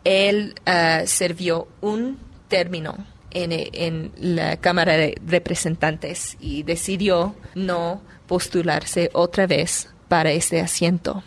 Él 0.03 0.53
uh, 0.67 1.05
sirvió 1.07 1.67
un 1.81 2.19
término 2.47 2.95
en, 3.31 3.51
en, 3.51 4.11
la 4.17 4.57
Cámara 4.57 4.95
de 4.95 5.19
Representantes 5.25 6.37
y 6.39 6.63
decidió 6.63 7.35
no 7.55 8.01
postularse 8.27 9.09
otra 9.13 9.47
vez 9.47 9.89
para 10.07 10.31
este 10.31 10.61
asiento 10.61 11.23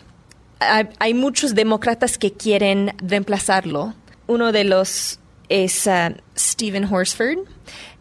hay, 0.61 1.13
muchos 1.13 1.55
demócratas 1.55 2.17
que 2.17 2.33
quieren 2.33 2.93
reemplazarlo. 3.01 3.93
Uno 4.27 4.51
de 4.51 4.63
los 4.63 5.19
es 5.49 5.87
uh, 5.87 6.15
Stephen 6.37 6.85
Horsford. 6.85 7.39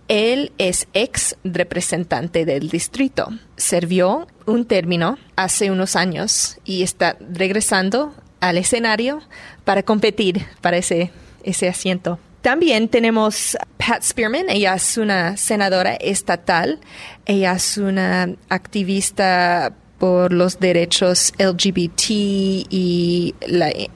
Él 0.09 0.52
es 0.59 0.88
ex 0.93 1.37
representante 1.45 2.45
del 2.45 2.69
distrito. 2.69 3.29
Sirvió 3.57 4.26
un 4.47 4.67
término 4.67 5.19
hace 5.37 5.71
unos 5.71 5.97
años 5.97 6.59
y 6.64 6.83
está 6.83 7.17
regresando 7.21 8.12
al 8.40 8.59
escenario 8.59 9.23
para 9.64 9.83
competir 9.83 10.47
para 10.61 10.76
ese, 10.79 11.11
ese 11.45 11.69
asiento. 11.69 12.19
También 12.43 12.88
tenemos 12.88 13.57
Pat 13.76 14.02
Spearman, 14.02 14.49
ella 14.49 14.75
es 14.75 14.97
una 14.97 15.37
senadora 15.37 15.95
estatal, 15.95 16.81
ella 17.26 17.52
es 17.52 17.76
una 17.76 18.35
activista 18.49 19.75
por 20.00 20.33
los 20.33 20.59
derechos 20.59 21.35
LGBT 21.38 22.00
y 22.09 23.35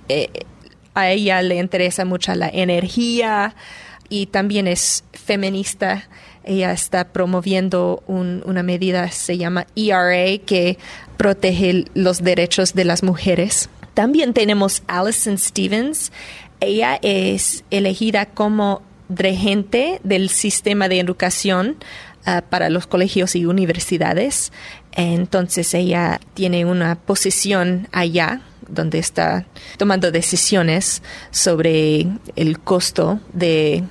eh, 0.08 0.28
a 0.94 1.10
ella 1.10 1.40
le 1.40 1.56
interesa 1.56 2.04
mucho 2.04 2.34
la 2.34 2.50
energía 2.50 3.56
y 4.10 4.26
también 4.26 4.68
es 4.68 5.02
feminista. 5.12 6.06
ella 6.44 6.72
está 6.72 7.08
promoviendo 7.08 8.04
una 8.06 8.62
medida, 8.62 9.10
se 9.10 9.38
llama 9.38 9.66
ERA, 9.74 10.38
que 10.44 10.76
protege 11.16 11.86
los 11.94 12.22
derechos 12.22 12.74
de 12.74 12.84
las 12.84 13.02
mujeres. 13.02 13.70
También 13.94 14.34
tenemos 14.34 14.82
Alison 14.86 15.38
Stevens. 15.38 16.12
Ella 16.60 16.98
es 17.00 17.64
elegida 17.70 18.26
como 18.26 18.82
regente 19.08 20.00
del 20.04 20.28
sistema 20.28 20.88
de 20.88 21.00
educación 21.00 21.76
ah, 22.26 22.42
para 22.48 22.68
los 22.68 22.86
colegios 22.86 23.36
y 23.36 23.46
universidades. 23.46 24.52
Entonces 24.94 25.74
ella 25.74 26.20
tiene 26.34 26.64
una 26.64 26.94
posición 26.94 27.88
allá 27.92 28.40
donde 28.68 28.98
está 28.98 29.46
tomando 29.76 30.10
decisiones 30.10 31.02
sobre 31.30 32.06
el 32.36 32.60
costo 32.60 33.20
de 33.32 33.84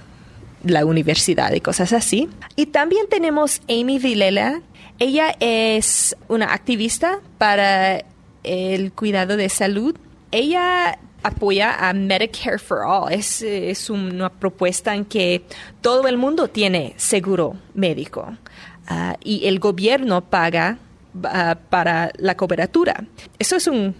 la 0.63 0.85
universidad 0.85 1.51
y 1.53 1.61
cosas 1.61 1.93
así. 1.93 2.29
Y 2.55 2.67
también 2.67 3.07
tenemos 3.09 3.61
Amy 3.69 3.99
Vilela. 3.99 4.61
Ella 4.99 5.35
es 5.39 6.15
una 6.29 6.53
activista 6.53 7.19
para 7.37 8.05
el 8.43 8.93
cuidado 8.93 9.35
de 9.35 9.49
salud. 9.49 9.95
Ella 10.31 10.97
apoya 11.23 11.89
a 11.89 11.93
Medicare 11.93 12.59
for 12.59 12.79
All. 12.85 13.11
Es, 13.11 13.89
una 13.89 14.29
propuesta 14.29 14.95
en 14.95 15.05
que 15.05 15.43
todo 15.81 16.07
el 16.07 16.17
mundo 16.17 16.47
tiene 16.47 16.93
seguro 16.97 17.55
médico 17.73 18.37
ah, 18.87 19.17
y 19.23 19.47
el 19.47 19.59
gobierno 19.59 20.21
paga 20.21 20.77
ah, 21.23 21.57
para 21.69 22.11
la 22.17 22.35
cobertura. 22.35 23.05
Eso 23.39 23.55
es 23.55 23.67
un, 23.67 23.95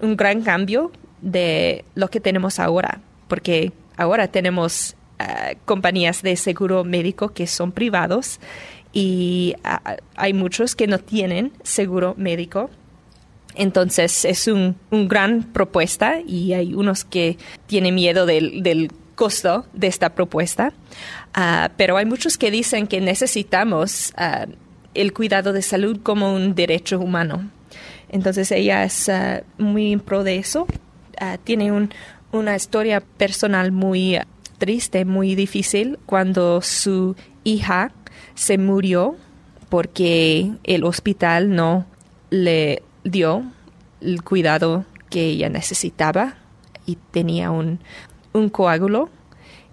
un 0.00 0.16
gran 0.16 0.42
cambio 0.42 0.92
de 1.20 1.84
lo 1.94 2.08
que 2.08 2.20
tenemos 2.20 2.58
ahora, 2.58 3.00
porque 3.28 3.72
ahora 3.96 4.28
tenemos 4.28 4.96
eh, 5.18 5.56
compañías 5.64 6.22
de 6.22 6.36
seguro 6.36 6.84
médico 6.84 7.30
que 7.30 7.46
son 7.46 7.72
privados 7.72 8.38
y 8.92 9.54
ah, 9.64 9.96
hay 10.14 10.32
muchos 10.32 10.76
que 10.76 10.86
no 10.86 10.98
tienen 10.98 11.52
seguro 11.62 12.14
médico. 12.16 12.70
Entonces 13.54 14.24
es 14.24 14.46
una 14.46 14.74
un 14.90 15.08
gran 15.08 15.42
propuesta 15.42 16.20
y 16.24 16.52
hay 16.52 16.74
unos 16.74 17.04
que 17.04 17.36
tienen 17.66 17.94
miedo 17.96 18.26
del, 18.26 18.90
costo 19.16 19.66
de 19.72 19.88
esta 19.88 20.10
propuesta, 20.10 20.72
ah, 21.34 21.70
pero 21.76 21.96
hay 21.96 22.06
muchos 22.06 22.38
que 22.38 22.52
dicen 22.52 22.86
que 22.86 23.00
necesitamos 23.00 24.12
el 25.00 25.12
cuidado 25.12 25.52
de 25.52 25.62
salud 25.62 26.00
como 26.02 26.34
un 26.34 26.54
derecho 26.54 26.98
humano. 27.00 27.50
Entonces 28.08 28.50
ella 28.52 28.84
es 28.84 29.10
muy 29.58 29.96
pro 29.98 30.24
de 30.24 30.36
eso. 30.36 30.66
tiene 31.44 31.88
una 32.32 32.56
historia 32.56 33.00
personal 33.00 33.72
muy 33.72 34.18
triste, 34.58 35.04
muy 35.04 35.34
difícil 35.34 35.98
cuando 36.06 36.60
su 36.62 37.16
hija 37.44 37.92
se 38.34 38.58
murió 38.58 39.16
porque 39.68 40.50
el 40.64 40.84
hospital 40.84 41.54
no 41.54 41.86
le 42.30 42.82
dio 43.04 43.44
el 44.00 44.22
cuidado 44.22 44.84
que 45.10 45.26
ella 45.26 45.48
necesitaba 45.48 46.36
y 46.86 46.96
tenía 47.10 47.50
un, 47.50 47.80
un 48.32 48.48
coágulo 48.48 49.10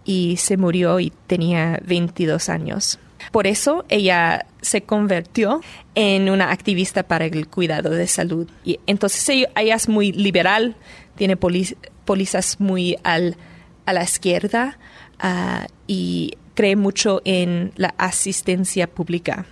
y 0.03 0.37
se 0.37 0.57
murió 0.57 0.99
y 0.99 1.11
tenía 1.27 1.79
22 1.85 2.49
años. 2.49 2.99
Por 3.31 3.47
eso 3.47 3.85
ella 3.89 4.45
se 4.61 4.81
convirtió 4.81 5.61
en 5.95 6.29
una 6.29 6.51
activista 6.51 7.03
para 7.03 7.25
el 7.25 7.47
cuidado 7.47 7.89
de 7.89 8.07
salud. 8.07 8.49
Y 8.63 8.79
entonces 8.87 9.27
ella, 9.29 9.75
es 9.75 9.89
muy 9.89 10.11
liberal, 10.11 10.75
tiene 11.15 11.37
pólizas 11.37 12.59
muy 12.59 12.97
al 13.03 13.37
a 13.85 13.93
la 13.93 14.03
izquierda 14.03 14.77
ah, 15.19 15.67
y 15.87 16.37
cree 16.55 16.75
mucho 16.75 17.21
en 17.25 17.71
la 17.75 17.93
asistencia 17.97 18.87
pública. 18.87 19.45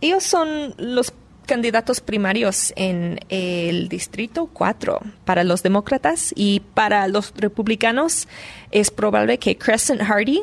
Ellos 0.00 0.24
son 0.24 0.74
los 0.78 1.12
candidatos 1.46 2.00
primarios 2.00 2.72
en 2.76 3.20
el 3.28 3.88
distrito 3.88 4.46
4 4.52 5.00
para 5.24 5.44
los 5.44 5.62
demócratas 5.62 6.32
y 6.36 6.60
para 6.74 7.08
los 7.08 7.32
republicanos 7.36 8.28
es 8.70 8.90
probable 8.90 9.38
que 9.38 9.56
Crescent 9.56 10.02
Hardy, 10.02 10.42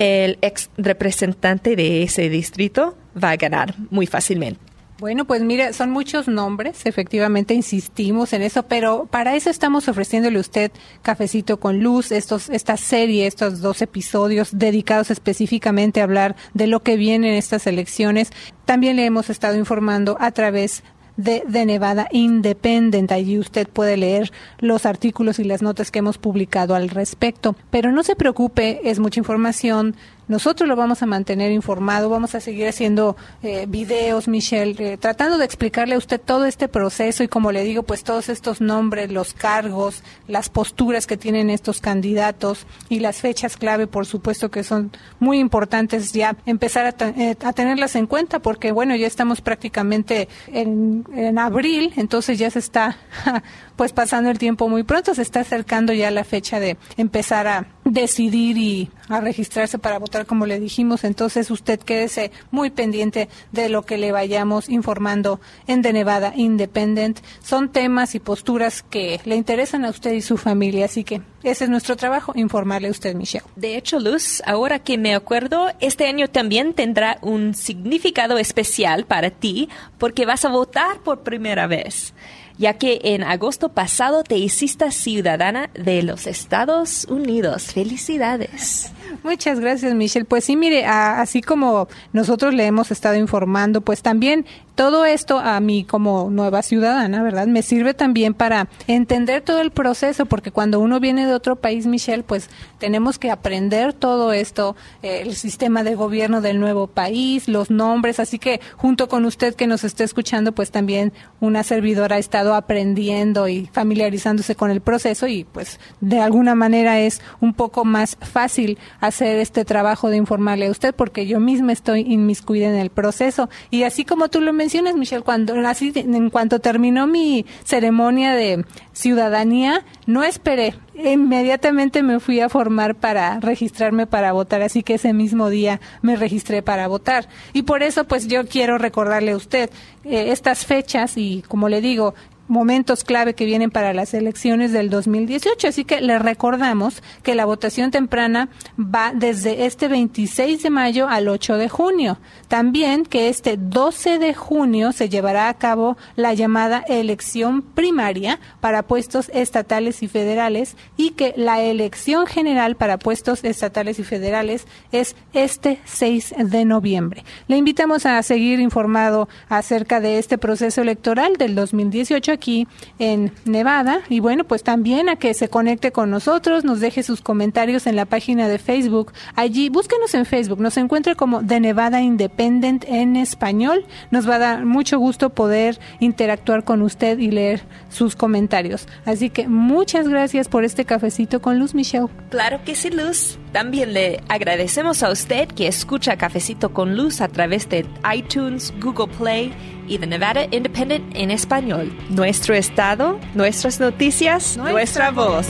el 0.00 0.38
ex 0.40 0.70
representante 0.78 1.76
de 1.76 2.02
ese 2.02 2.28
distrito, 2.30 2.96
va 3.22 3.30
a 3.30 3.36
ganar 3.36 3.74
muy 3.90 4.06
fácilmente. 4.06 4.60
Bueno, 4.98 5.24
pues 5.24 5.42
mire, 5.42 5.72
son 5.72 5.90
muchos 5.90 6.28
nombres, 6.28 6.84
efectivamente 6.84 7.54
insistimos 7.54 8.34
en 8.34 8.42
eso, 8.42 8.64
pero 8.64 9.06
para 9.10 9.34
eso 9.34 9.48
estamos 9.48 9.88
ofreciéndole 9.88 10.36
a 10.36 10.42
usted 10.42 10.72
Cafecito 11.00 11.58
con 11.58 11.80
Luz, 11.80 12.12
estos, 12.12 12.50
esta 12.50 12.76
serie, 12.76 13.26
estos 13.26 13.60
dos 13.60 13.80
episodios 13.80 14.50
dedicados 14.52 15.10
específicamente 15.10 16.00
a 16.00 16.04
hablar 16.04 16.36
de 16.52 16.66
lo 16.66 16.82
que 16.82 16.96
viene 16.96 17.30
en 17.30 17.36
estas 17.36 17.66
elecciones. 17.66 18.30
También 18.66 18.96
le 18.96 19.06
hemos 19.06 19.30
estado 19.30 19.56
informando 19.56 20.18
a 20.20 20.32
través 20.32 20.82
de, 21.16 21.44
Nevada 21.66 22.08
Independent. 22.10 23.12
Allí 23.12 23.38
usted 23.38 23.68
puede 23.68 23.96
leer 23.96 24.32
los 24.58 24.86
artículos 24.86 25.38
y 25.38 25.44
las 25.44 25.62
notas 25.62 25.90
que 25.90 26.00
hemos 26.00 26.18
publicado 26.18 26.74
al 26.74 26.88
respecto. 26.88 27.54
Pero 27.70 27.92
no 27.92 28.02
se 28.02 28.16
preocupe, 28.16 28.80
es 28.88 28.98
mucha 28.98 29.20
información, 29.20 29.96
nosotros 30.30 30.68
lo 30.68 30.76
vamos 30.76 31.02
a 31.02 31.06
mantener 31.06 31.50
informado, 31.50 32.08
vamos 32.08 32.36
a 32.36 32.40
seguir 32.40 32.68
haciendo 32.68 33.16
eh, 33.42 33.66
videos, 33.68 34.28
Michelle, 34.28 34.92
eh, 34.92 34.96
tratando 34.96 35.38
de 35.38 35.44
explicarle 35.44 35.96
a 35.96 35.98
usted 35.98 36.20
todo 36.20 36.44
este 36.44 36.68
proceso 36.68 37.24
y 37.24 37.28
como 37.28 37.50
le 37.50 37.64
digo, 37.64 37.82
pues 37.82 38.04
todos 38.04 38.28
estos 38.28 38.60
nombres, 38.60 39.10
los 39.10 39.34
cargos, 39.34 40.04
las 40.28 40.48
posturas 40.48 41.08
que 41.08 41.16
tienen 41.16 41.50
estos 41.50 41.80
candidatos 41.80 42.68
y 42.88 43.00
las 43.00 43.16
fechas 43.16 43.56
clave, 43.56 43.88
por 43.88 44.06
supuesto 44.06 44.52
que 44.52 44.62
son 44.62 44.92
muy 45.18 45.40
importantes 45.40 46.12
ya 46.12 46.36
empezar 46.46 46.86
a, 46.86 47.08
eh, 47.08 47.34
tenerlas 47.56 47.96
en 47.96 48.06
cuenta 48.06 48.38
porque 48.38 48.70
bueno, 48.70 48.94
ya 48.94 49.08
estamos 49.08 49.40
prácticamente 49.40 50.28
en, 50.46 51.06
en 51.12 51.40
abril, 51.40 51.92
entonces 51.96 52.38
ya 52.38 52.50
se 52.50 52.60
está 52.60 52.98
pues 53.74 53.92
pasando 53.92 54.30
el 54.30 54.38
tiempo 54.38 54.68
muy 54.68 54.84
pronto, 54.84 55.12
se 55.12 55.22
está 55.22 55.40
acercando 55.40 55.92
ya 55.92 56.12
la 56.12 56.22
fecha 56.22 56.60
de 56.60 56.76
empezar 56.96 57.48
a 57.48 57.66
decidir 57.84 58.58
y 58.58 58.90
a 59.08 59.20
registrarse 59.20 59.78
para 59.78 59.98
votar 59.98 60.26
como 60.26 60.46
le 60.46 60.60
dijimos. 60.60 61.04
Entonces 61.04 61.50
usted 61.50 61.80
quédese 61.80 62.30
muy 62.50 62.70
pendiente 62.70 63.28
de 63.52 63.68
lo 63.68 63.82
que 63.82 63.98
le 63.98 64.12
vayamos 64.12 64.68
informando 64.68 65.40
en 65.66 65.82
The 65.82 65.92
Nevada 65.92 66.32
Independent. 66.36 67.20
Son 67.42 67.70
temas 67.70 68.14
y 68.14 68.20
posturas 68.20 68.82
que 68.82 69.20
le 69.24 69.36
interesan 69.36 69.84
a 69.84 69.90
usted 69.90 70.12
y 70.12 70.20
su 70.20 70.36
familia, 70.36 70.84
así 70.84 71.04
que 71.04 71.22
ese 71.42 71.64
es 71.64 71.70
nuestro 71.70 71.96
trabajo, 71.96 72.32
informarle 72.34 72.88
a 72.88 72.90
usted, 72.90 73.14
Michelle. 73.14 73.44
De 73.56 73.76
hecho, 73.76 73.98
Luz, 73.98 74.42
ahora 74.44 74.78
que 74.78 74.98
me 74.98 75.14
acuerdo, 75.14 75.68
este 75.80 76.06
año 76.06 76.28
también 76.28 76.74
tendrá 76.74 77.18
un 77.22 77.54
significado 77.54 78.38
especial 78.38 79.06
para 79.06 79.30
ti 79.30 79.68
porque 79.98 80.26
vas 80.26 80.44
a 80.44 80.50
votar 80.50 80.98
por 80.98 81.22
primera 81.22 81.66
vez 81.66 82.12
ya 82.60 82.74
que 82.74 83.00
en 83.02 83.22
agosto 83.22 83.70
pasado 83.70 84.22
te 84.22 84.36
hiciste 84.36 84.90
ciudadana 84.90 85.70
de 85.72 86.02
los 86.02 86.26
Estados 86.26 87.06
Unidos. 87.08 87.72
Felicidades. 87.72 88.92
Muchas 89.24 89.60
gracias, 89.60 89.94
Michelle. 89.94 90.26
Pues 90.26 90.44
sí, 90.44 90.56
mire, 90.56 90.84
así 90.84 91.40
como 91.40 91.88
nosotros 92.12 92.52
le 92.52 92.66
hemos 92.66 92.90
estado 92.90 93.16
informando, 93.16 93.80
pues 93.80 94.02
también 94.02 94.44
todo 94.74 95.04
esto 95.04 95.38
a 95.38 95.58
mí 95.60 95.84
como 95.84 96.30
nueva 96.30 96.62
ciudadana, 96.62 97.22
¿verdad? 97.22 97.46
Me 97.46 97.62
sirve 97.62 97.94
también 97.94 98.34
para 98.34 98.68
entender 98.86 99.42
todo 99.42 99.60
el 99.60 99.70
proceso, 99.70 100.26
porque 100.26 100.50
cuando 100.50 100.80
uno 100.80 101.00
viene 101.00 101.26
de 101.26 101.34
otro 101.34 101.56
país, 101.56 101.86
Michelle, 101.86 102.22
pues 102.22 102.48
tenemos 102.78 103.18
que 103.18 103.30
aprender 103.30 103.92
todo 103.92 104.32
esto, 104.32 104.76
eh, 105.02 105.22
el 105.22 105.34
sistema 105.34 105.82
de 105.82 105.94
gobierno 105.94 106.40
del 106.40 106.60
nuevo 106.60 106.86
país, 106.86 107.48
los 107.48 107.70
nombres, 107.70 108.20
así 108.20 108.38
que 108.38 108.60
junto 108.76 109.08
con 109.08 109.24
usted 109.24 109.54
que 109.54 109.66
nos 109.66 109.84
esté 109.84 110.04
escuchando, 110.04 110.52
pues 110.52 110.70
también 110.70 111.12
una 111.40 111.62
servidora 111.62 112.16
ha 112.16 112.18
estado 112.18 112.54
aprendiendo 112.54 113.48
y 113.48 113.66
familiarizándose 113.72 114.54
con 114.54 114.70
el 114.70 114.80
proceso 114.80 115.26
y 115.26 115.44
pues 115.44 115.78
de 116.00 116.20
alguna 116.20 116.54
manera 116.54 117.00
es 117.00 117.20
un 117.40 117.54
poco 117.54 117.84
más 117.84 118.16
fácil 118.20 118.78
hacer 119.00 119.38
este 119.38 119.64
trabajo 119.64 120.08
de 120.08 120.16
informarle 120.16 120.66
a 120.66 120.70
usted 120.70 120.94
porque 120.94 121.26
yo 121.26 121.40
misma 121.40 121.72
estoy 121.72 122.00
inmiscuida 122.00 122.68
en 122.68 122.76
el 122.76 122.90
proceso. 122.90 123.48
Y 123.70 123.82
así 123.82 124.04
como 124.04 124.28
tú 124.28 124.40
lo 124.40 124.52
mencionas, 124.60 124.94
Michelle, 124.94 125.22
cuando 125.22 125.54
así, 125.66 125.90
en 125.94 126.28
cuanto 126.28 126.58
terminó 126.58 127.06
mi 127.06 127.46
ceremonia 127.64 128.34
de 128.34 128.66
ciudadanía, 128.92 129.86
no 130.04 130.22
esperé. 130.22 130.74
Inmediatamente 130.94 132.02
me 132.02 132.20
fui 132.20 132.40
a 132.40 132.50
formar 132.50 132.94
para 132.94 133.40
registrarme 133.40 134.06
para 134.06 134.32
votar, 134.32 134.60
así 134.60 134.82
que 134.82 134.94
ese 134.94 135.14
mismo 135.14 135.48
día 135.48 135.80
me 136.02 136.14
registré 136.14 136.62
para 136.62 136.88
votar. 136.88 137.26
Y 137.54 137.62
por 137.62 137.82
eso, 137.82 138.04
pues 138.04 138.28
yo 138.28 138.46
quiero 138.46 138.76
recordarle 138.76 139.30
a 139.30 139.36
usted 139.36 139.70
eh, 140.04 140.30
estas 140.30 140.66
fechas 140.66 141.16
y, 141.16 141.42
como 141.48 141.70
le 141.70 141.80
digo, 141.80 142.14
momentos 142.50 143.04
clave 143.04 143.34
que 143.34 143.46
vienen 143.46 143.70
para 143.70 143.94
las 143.94 144.12
elecciones 144.12 144.72
del 144.72 144.90
2018. 144.90 145.68
Así 145.68 145.84
que 145.84 146.00
le 146.00 146.18
recordamos 146.18 147.02
que 147.22 147.34
la 147.34 147.46
votación 147.46 147.90
temprana 147.90 148.48
va 148.78 149.12
desde 149.14 149.66
este 149.66 149.88
26 149.88 150.62
de 150.62 150.70
mayo 150.70 151.08
al 151.08 151.28
8 151.28 151.56
de 151.56 151.68
junio. 151.68 152.18
También 152.48 153.06
que 153.06 153.28
este 153.28 153.56
12 153.56 154.18
de 154.18 154.34
junio 154.34 154.92
se 154.92 155.08
llevará 155.08 155.48
a 155.48 155.54
cabo 155.54 155.96
la 156.16 156.34
llamada 156.34 156.84
elección 156.88 157.62
primaria 157.62 158.40
para 158.60 158.82
puestos 158.82 159.30
estatales 159.32 160.02
y 160.02 160.08
federales 160.08 160.76
y 160.96 161.10
que 161.10 161.32
la 161.36 161.62
elección 161.62 162.26
general 162.26 162.74
para 162.76 162.98
puestos 162.98 163.44
estatales 163.44 164.00
y 164.00 164.04
federales 164.04 164.66
es 164.90 165.14
este 165.32 165.78
6 165.84 166.34
de 166.38 166.64
noviembre. 166.64 167.24
Le 167.46 167.56
invitamos 167.56 168.06
a 168.06 168.20
seguir 168.24 168.58
informado 168.58 169.28
acerca 169.48 170.00
de 170.00 170.18
este 170.18 170.36
proceso 170.36 170.82
electoral 170.82 171.36
del 171.36 171.54
2018 171.54 172.39
aquí 172.40 172.66
en 172.98 173.32
Nevada 173.44 174.00
y 174.08 174.20
bueno, 174.20 174.44
pues 174.44 174.62
también 174.62 175.10
a 175.10 175.16
que 175.16 175.34
se 175.34 175.48
conecte 175.48 175.92
con 175.92 176.10
nosotros, 176.10 176.64
nos 176.64 176.80
deje 176.80 177.02
sus 177.02 177.20
comentarios 177.20 177.86
en 177.86 177.96
la 177.96 178.06
página 178.06 178.48
de 178.48 178.58
Facebook. 178.58 179.12
Allí, 179.36 179.68
búsquenos 179.68 180.14
en 180.14 180.24
Facebook, 180.24 180.58
nos 180.60 180.78
encuentre 180.78 181.16
como 181.16 181.42
de 181.42 181.60
Nevada 181.60 182.00
Independent 182.00 182.84
en 182.88 183.16
español. 183.16 183.84
Nos 184.10 184.26
va 184.28 184.36
a 184.36 184.38
dar 184.38 184.64
mucho 184.64 184.98
gusto 184.98 185.30
poder 185.30 185.78
interactuar 186.00 186.64
con 186.64 186.80
usted 186.80 187.18
y 187.18 187.30
leer 187.30 187.60
sus 187.90 188.16
comentarios. 188.16 188.88
Así 189.04 189.28
que 189.28 189.46
muchas 189.46 190.08
gracias 190.08 190.48
por 190.48 190.64
este 190.64 190.86
cafecito 190.86 191.42
con 191.42 191.58
Luz 191.58 191.74
Michelle. 191.74 192.08
Claro 192.30 192.60
que 192.64 192.74
sí, 192.74 192.88
Luz. 192.90 193.38
También 193.52 193.92
le 193.92 194.22
agradecemos 194.28 195.02
a 195.02 195.10
usted 195.10 195.48
que 195.48 195.66
escucha 195.66 196.16
Cafecito 196.16 196.72
con 196.72 196.96
Luz 196.96 197.20
a 197.20 197.28
través 197.28 197.68
de 197.68 197.84
iTunes, 198.14 198.72
Google 198.80 199.08
Play 199.18 199.52
y 199.90 199.98
de 199.98 200.06
Nevada 200.06 200.46
Independent 200.50 201.04
en 201.14 201.30
español. 201.30 201.92
Nuestro 202.08 202.54
estado, 202.54 203.18
nuestras 203.34 203.80
noticias, 203.80 204.56
nuestra, 204.56 205.10
voz. 205.10 205.48